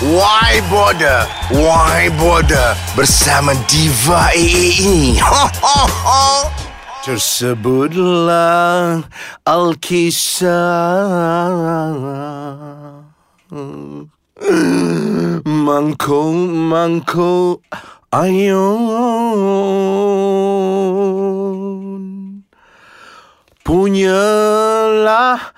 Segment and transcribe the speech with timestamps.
[0.00, 1.28] Why Border?
[1.52, 2.72] Why Border?
[2.96, 5.20] Bersama Diva AA ini.
[5.20, 6.48] Ho, ho, ho.
[7.04, 9.04] Tersebutlah
[9.44, 10.48] Alkisah.
[15.44, 17.60] Mangko, mangko,
[18.08, 18.80] ayun.
[23.60, 25.52] Punyalah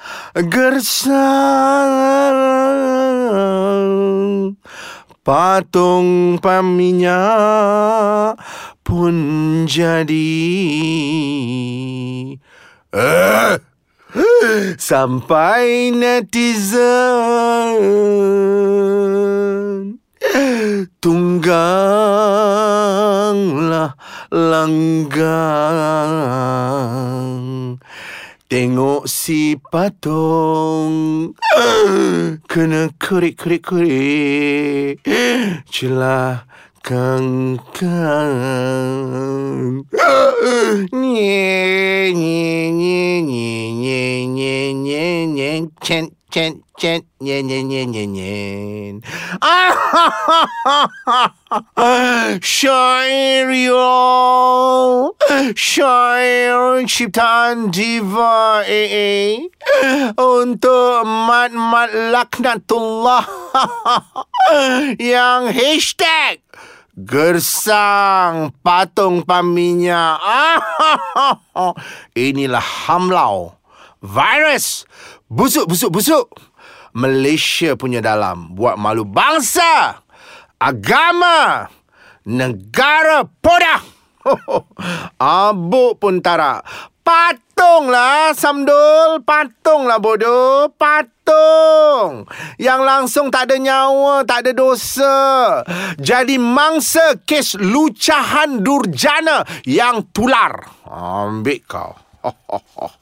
[0.51, 1.95] gersang
[5.23, 8.35] Patung paminyak
[8.83, 9.17] pun
[9.71, 10.35] jadi.
[12.93, 13.55] Eh,
[14.77, 16.53] Sampai netizen
[21.01, 21.57] Tungganglah
[24.29, 26.13] langgang
[28.53, 31.33] Tengok si patung.
[32.45, 35.01] Kena kerik-kerik-kerik.
[35.73, 36.45] Celah
[36.85, 38.37] kang-kang
[40.93, 45.73] Nye, nye, nye, nye, nye, nye, nye, nye,
[46.33, 48.97] chen chen nye nye nye nye nye
[52.41, 55.13] Syair yo
[55.53, 59.53] Syair ciptaan diva AA
[60.17, 63.29] Untuk mat-mat laknatullah
[65.13, 66.41] Yang hashtag
[66.93, 70.21] Gersang patung paminyak.
[72.13, 73.57] Inilah hamlau.
[74.05, 74.85] Virus.
[75.33, 76.27] Busuk, busuk, busuk.
[76.93, 78.53] Malaysia punya dalam.
[78.53, 80.05] Buat malu bangsa.
[80.61, 81.65] Agama.
[82.29, 83.81] Negara podah.
[85.49, 86.61] Abuk pun tarak.
[87.03, 92.31] Patunglah Samdul Patunglah bodoh Patung
[92.63, 95.19] Yang langsung tak ada nyawa Tak ada dosa
[95.99, 101.99] Jadi mangsa kes lucahan durjana Yang tular Ambil kau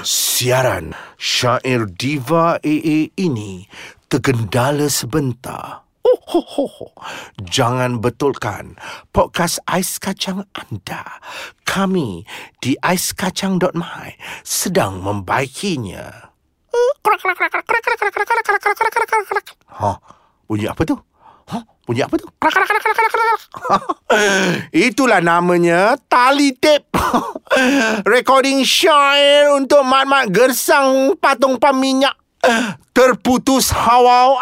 [0.00, 3.68] Siaran Syair Diva AA ini
[4.08, 6.88] Tergendala sebentar Oh, ho, ho, ho.
[7.46, 8.74] Jangan betulkan
[9.14, 11.22] podcast Ais Kacang anda.
[11.62, 12.26] Kami
[12.58, 16.34] di aiskacang.my sedang membaikinya.
[19.78, 19.92] Ha,
[20.50, 20.98] bunyi apa tu?
[21.82, 22.30] Bunyi apa tu?
[22.38, 23.40] Krak, krak, krak, krak, krak, krak.
[24.86, 26.86] Itulah namanya tali tape.
[28.14, 32.14] Recording syair untuk mat-mat gersang patung peminyak.
[32.94, 34.38] Terputus hawau.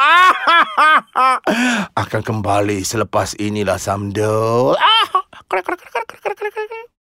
[2.01, 5.09] Akan kembali selepas inilah samdol Ah,
[5.49, 7.00] krak, krak, krak, krak, krak, krak.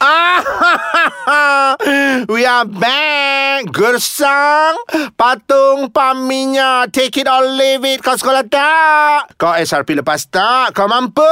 [2.32, 3.66] We are back.
[3.70, 4.76] Gersang.
[5.14, 6.86] Patung Paminya.
[6.90, 8.02] Take it or leave it.
[8.02, 9.34] Kau sekolah tak?
[9.38, 10.74] Kau SRP lepas tak?
[10.74, 11.22] Kau mampu?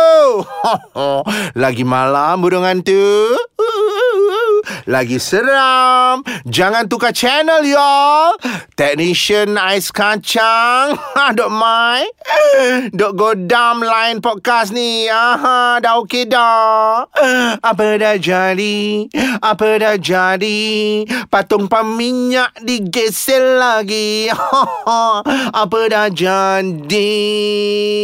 [1.63, 3.35] Lagi malam burung hantu?
[4.91, 6.23] Lagi seram.
[6.47, 8.35] Jangan tukar channel y'all.
[8.75, 10.99] Technician Ais Kacang.
[11.39, 12.07] Dok Mai.
[12.91, 15.07] Dok Godam Line podcast ni.
[15.07, 17.07] Aha, Dah okey dah.
[17.63, 18.52] Apa dah jadi
[19.41, 21.03] Apa dah jadi?
[21.33, 24.29] Patung paminyak digesel lagi.
[25.63, 27.15] Apa dah jadi?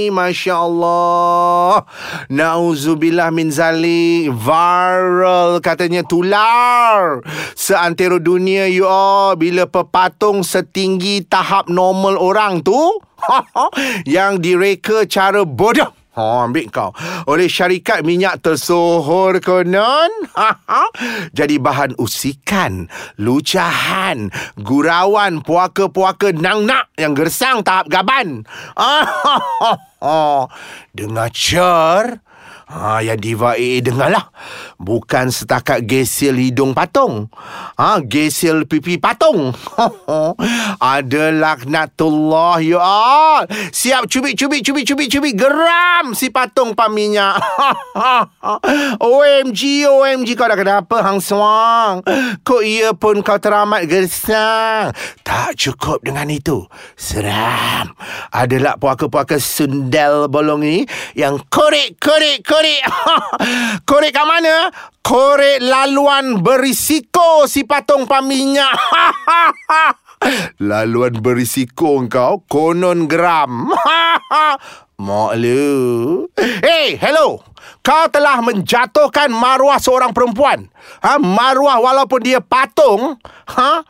[0.08, 1.84] Masya Allah
[2.32, 4.32] Nauzubillah min zalik.
[4.32, 7.20] Viral katanya tular.
[7.58, 12.78] Seantero dunia you all Bila pepatung setinggi tahap normal orang tu
[14.06, 16.90] Yang direka cara bodoh Ha, ambil kau.
[17.30, 20.10] Oleh syarikat minyak tersohor konon.
[21.30, 22.90] Jadi bahan usikan,
[23.22, 24.26] lucahan,
[24.58, 28.42] gurauan, puaka-puaka nang-nak yang gersang tahap gaban.
[30.90, 32.18] Dengar cer.
[32.68, 34.28] Ha, yang Diva AA dengarlah.
[34.76, 37.32] Bukan setakat gesil hidung patung.
[37.80, 39.56] Ha, gesil pipi patung.
[40.96, 43.48] Ada laknatullah ya all.
[43.72, 45.32] Siap cubit, cubit, cubit, cubit, cubit.
[45.32, 47.40] Geram si patung paminyak.
[49.16, 50.36] OMG, OMG.
[50.36, 52.04] Kau dah kenapa, Hang Suang?
[52.44, 54.92] Kok ia pun kau teramat gersang?
[55.24, 56.68] Tak cukup dengan itu.
[57.00, 57.96] Seram.
[58.28, 60.78] Adalah puaka-puaka sundel bolong ni
[61.16, 61.96] yang korek,
[62.58, 62.82] korek,
[63.88, 64.56] korek kat mana?
[65.06, 68.74] Korek laluan berisiko si patung paminyak.
[70.68, 73.70] laluan berisiko kau konon gram.
[75.06, 76.26] Mak lu.
[76.58, 77.38] Hey, hello.
[77.86, 80.66] Kau telah menjatuhkan maruah seorang perempuan.
[80.98, 83.14] Ha, maruah walaupun dia patung.
[83.54, 83.86] Ha?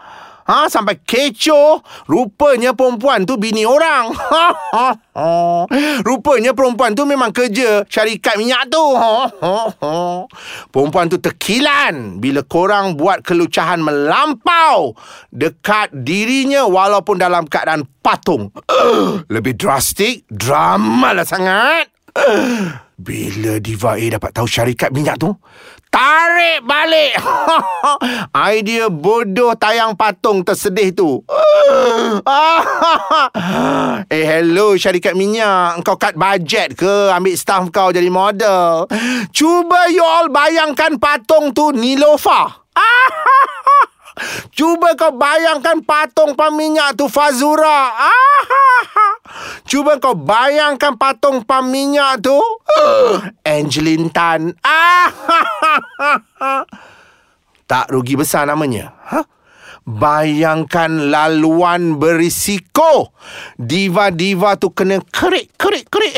[0.48, 1.84] Ha, sampai kecoh.
[2.08, 4.08] Rupanya perempuan tu bini orang.
[6.08, 8.80] Rupanya perempuan tu memang kerja syarikat minyak tu.
[10.72, 14.96] Perempuan tu terkilan bila korang buat kelucahan melampau
[15.28, 18.48] dekat dirinya walaupun dalam keadaan patung.
[19.34, 21.92] Lebih drastik, drama lah sangat.
[22.98, 25.30] Bila Diva A dapat tahu syarikat minyak tu,
[25.90, 27.18] tarik balik.
[28.56, 31.20] Idea bodoh tayang patung tersedih tu.
[34.14, 35.82] eh, hello syarikat minyak.
[35.82, 38.86] Kau cut budget ke ambil staff kau jadi model?
[39.34, 42.64] Cuba you all bayangkan patung tu Nilofa.
[44.52, 47.94] Cuba kau bayangkan patung peminyak tu Fazura.
[49.68, 52.38] Cuba kau bayangkan patung peminyak tu
[53.46, 54.56] Angelin Tan.
[57.68, 58.96] tak rugi besar namanya.
[59.12, 59.20] Ha?
[59.88, 63.16] Bayangkan laluan berisiko.
[63.56, 66.12] Diva-diva tu kena kerik, kerik, kerik.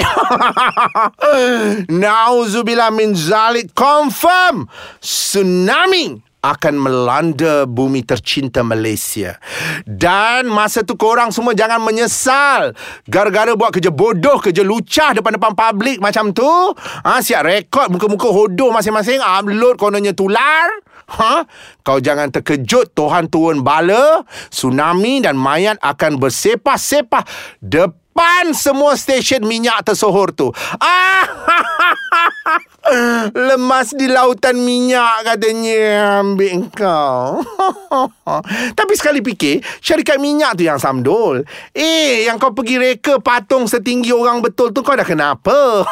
[2.02, 3.70] Nauzubillah min zalik.
[3.70, 4.66] Confirm.
[4.98, 9.36] Tsunami akan melanda bumi tercinta Malaysia.
[9.84, 12.72] Dan masa tu korang semua jangan menyesal
[13.04, 16.48] gara-gara buat kerja bodoh, kerja lucah depan-depan publik macam tu.
[17.04, 20.68] Ha, siap rekod muka-muka hodoh masing-masing, upload kononnya tular.
[21.10, 21.42] Ha?
[21.82, 27.26] Kau jangan terkejut Tuhan turun bala, tsunami dan mayat akan bersepah-sepah
[27.58, 30.48] depan semua stesen minyak tersohor tu.
[32.90, 37.42] Ah, Lemas di lautan minyak katanya ambil kau.
[38.78, 41.42] Tapi sekali fikir, syarikat minyak tu yang samdol.
[41.74, 45.82] Eh, yang kau pergi reka patung setinggi orang betul tu kau dah kenapa?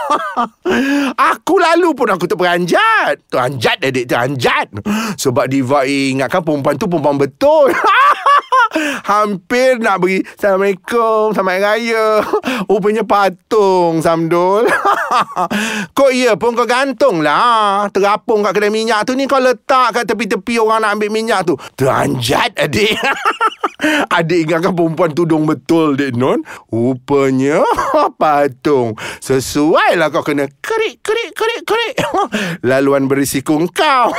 [1.35, 3.27] aku lalu pun aku terperanjat.
[3.27, 4.71] Tu anjat adik tu anjat.
[5.19, 7.75] Sebab diva ingatkan perempuan tu perempuan betul.
[9.09, 12.21] Hampir nak beri Assalamualaikum Selamat Raya
[12.69, 14.69] Rupanya patung Samdul
[15.97, 17.48] Kok iya pun kau gantung lah
[17.93, 21.55] Terapung kat kedai minyak tu ni Kau letak kat tepi-tepi Orang nak ambil minyak tu.
[21.77, 22.99] Teranjat adik.
[24.19, 27.63] Adik ingatkan perempuan tudung betul Dek Non Rupanya
[28.21, 28.99] Patung.
[29.23, 31.95] Sesuai lah kau kena Kerik, kerik, kerik, kerik.
[32.69, 34.11] Laluan berisiko kau.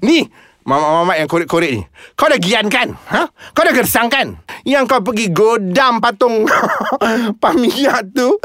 [0.00, 0.24] Ni
[0.64, 1.82] Mamak-mamak yang korek-korek ni
[2.14, 2.92] Kau dah gian kan?
[2.92, 3.26] Ha?
[3.56, 4.36] Kau dah gersang kan?
[4.68, 6.44] Yang kau pergi godam patung
[7.42, 8.36] Paminyak tu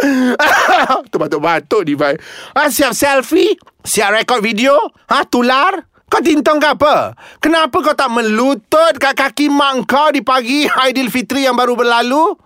[1.11, 3.59] Tu batuk-batuk di ha, Siap selfie?
[3.83, 4.79] Siap rekod video?
[5.11, 5.27] Ha?
[5.27, 5.75] Tular?
[6.05, 7.17] Kau tintong ke apa?
[7.43, 12.37] Kenapa kau tak melutut kat kaki mak kau di pagi Aidilfitri yang baru berlalu?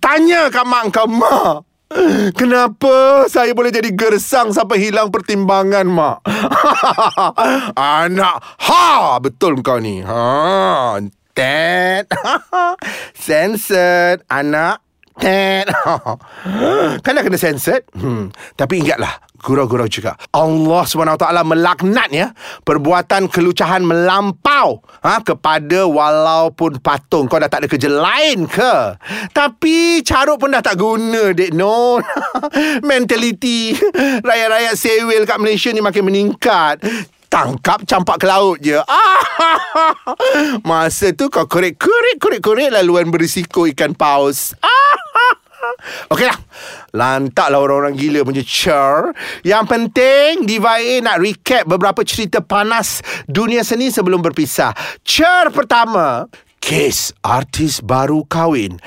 [0.00, 1.71] Tanya kat mak kau, Mak
[2.36, 6.16] Kenapa saya boleh jadi gersang sampai hilang pertimbangan, Mak?
[8.04, 9.16] Anak, ha!
[9.22, 10.02] Betul kau ni.
[10.02, 10.98] Ha!
[11.32, 12.12] Ted.
[13.24, 14.20] Censored.
[14.28, 14.81] Anak.
[15.18, 15.68] Ted.
[17.04, 17.84] kan dah kena censored?
[17.92, 18.32] Hmm.
[18.56, 20.14] Tapi ingatlah, gurau-gurau juga.
[20.30, 22.30] Allah SWT melaknat ya
[22.62, 27.26] perbuatan kelucahan melampau ha, kepada walaupun patung.
[27.26, 28.74] Kau dah tak ada kerja lain ke?
[29.34, 31.98] Tapi carut pun dah tak guna, dek no.
[32.88, 33.74] Mentality
[34.28, 36.78] rakyat-rakyat sewil kat Malaysia ni makin meningkat.
[37.32, 38.76] Tangkap campak ke laut je
[40.68, 44.52] Masa tu kau korek korek korek korek laluan berisiko ikan paus
[46.10, 46.38] Okeylah.
[46.92, 49.14] Lantaklah orang-orang gila punya cher.
[49.46, 53.00] Yang penting Diva A nak recap beberapa cerita panas
[53.30, 54.74] dunia seni sebelum berpisah.
[55.06, 56.26] Cher pertama,
[56.58, 58.82] kes artis baru kahwin.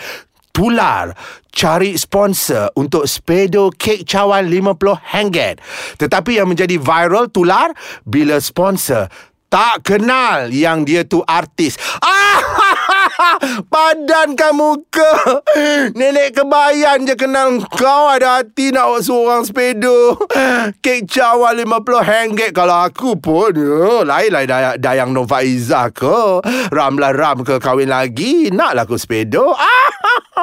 [0.55, 1.11] Tular
[1.51, 4.75] cari sponsor untuk spedo kek cawan 50
[5.15, 5.59] hengget.
[5.99, 7.75] Tetapi yang menjadi viral tular
[8.07, 9.07] bila sponsor
[9.51, 11.79] tak kenal yang dia tu artis.
[12.03, 12.74] Ah,
[13.73, 15.11] padan kamu ke?
[15.95, 20.19] Nenek kebayan je kenal kau ada hati nak seorang sepedo.
[20.83, 23.53] Kek cawan 50 hengget kalau aku pun.
[23.55, 26.41] Ya, lain lah dayang, dayang Nova Izzah ke.
[26.73, 28.51] Ramlah Ram ke kahwin lagi.
[28.51, 29.55] Naklah aku sepedo.
[29.55, 29.91] Ah,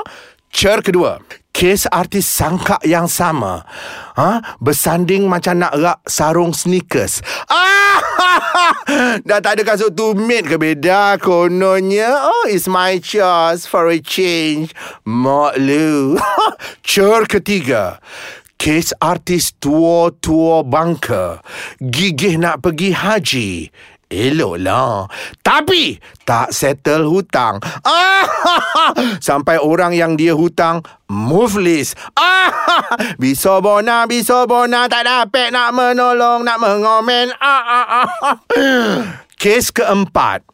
[0.57, 3.63] Cer kedua kes artis sangka yang sama
[4.17, 4.41] ha?
[4.59, 7.21] bersanding macam nak rak sarung sneakers.
[7.47, 8.01] Ah,
[9.29, 12.09] dah tak ada kasut tumit ke beda kononnya?
[12.09, 14.73] Oh it's my choice for a change.
[15.05, 16.17] Mak lu.
[16.89, 18.01] Cur ketiga.
[18.63, 21.43] Kes artis tua-tua bangka
[21.83, 23.51] gigih nak pergi haji
[24.13, 25.09] Elok lah.
[25.41, 25.97] Tapi
[26.29, 27.57] tak settle hutang.
[27.83, 28.29] Ah,
[29.27, 31.97] Sampai orang yang dia hutang muflis.
[32.13, 32.53] Ah,
[33.23, 34.85] bisa bona, bisa bona.
[34.93, 37.33] Tak dapat nak menolong, nak mengomen.
[37.41, 38.07] Ah, ah, ah.
[39.41, 40.45] Kes keempat.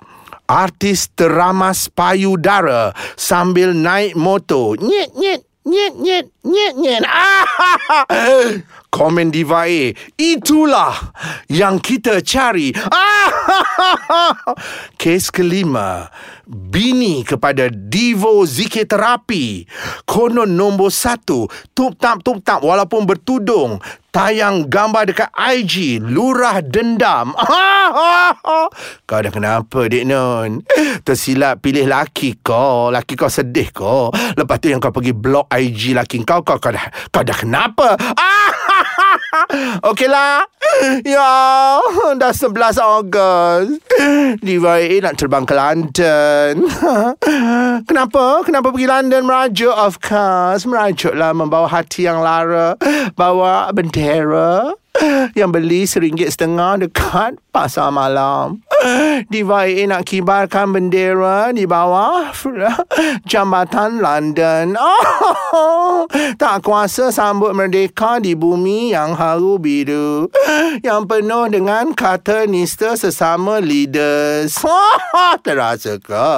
[0.48, 4.80] Artis teramas payudara sambil naik motor.
[4.80, 7.02] Nyet, nyet, nyet, nyet, nyet, nyet.
[8.96, 9.92] Komen Diva A.
[10.16, 11.12] Itulah
[11.52, 12.72] yang kita cari.
[15.00, 16.08] Kes kelima.
[16.48, 19.68] Bini kepada Divo Zikir Terapi.
[20.08, 21.44] Konon nombor satu.
[21.76, 23.76] Tup tap tup tap walaupun bertudung.
[24.18, 26.02] Tayang gambar dekat IG.
[26.02, 27.38] Lurah dendam.
[29.06, 30.66] kau dah kenapa, Dek Nun?
[31.06, 32.90] Tersilap pilih laki kau.
[32.90, 34.10] Laki kau sedih kau.
[34.34, 36.42] Lepas tu yang kau pergi blok IG laki kau.
[36.42, 36.82] Kau, kau, dah,
[37.14, 37.94] kau dah kenapa?
[39.88, 40.44] Okeylah.
[41.02, 41.32] Ya,
[42.14, 43.66] dah 11 Ogos.
[44.38, 46.52] Diva A nak terbang ke London.
[47.88, 48.44] Kenapa?
[48.44, 49.72] Kenapa pergi London merajuk?
[49.72, 52.76] Of course, merajuklah membawa hati yang lara.
[53.16, 54.76] Bawa bendera
[55.34, 58.62] yang beli seringgit setengah dekat pasar malam.
[59.26, 62.30] Diva AA nak kibarkan bendera di bawah
[63.30, 64.78] jambatan London.
[64.78, 66.06] Oh,
[66.38, 70.28] tak kuasa sambut merdeka di bumi yang haru biru.
[70.86, 74.58] Yang penuh dengan kata nista sesama leaders.
[75.44, 76.30] Terasa ke?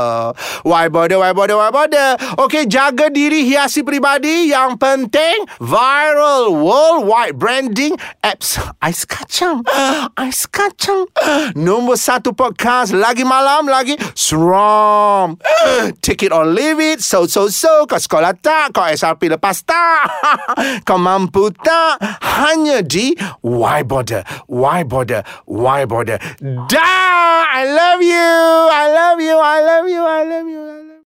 [0.66, 2.20] Why bother, why bother, why bother?
[2.36, 4.52] Okey, jaga diri hiasi peribadi.
[4.52, 9.64] Yang penting, viral worldwide branding apps ais kacang.
[10.20, 11.08] Ais kacang.
[11.56, 15.40] Nombor satu podcast Lagi malam lagi Seram
[16.04, 20.04] Take it or leave it So so so Kau sekolah tak Kau SRP lepas tak
[20.88, 24.24] Kau mampu tak Hanya di Why bother?
[24.46, 25.22] Why bother?
[25.46, 26.18] Why bother?
[26.68, 27.46] Da!
[27.52, 28.16] I love you
[28.70, 29.36] I love you!
[29.38, 29.90] I love you!
[29.90, 30.79] I love you, I love you.